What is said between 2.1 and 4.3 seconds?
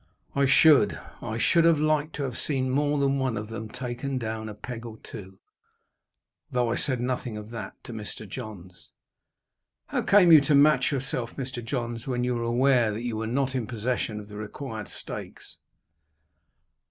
to have seen more than one of them taken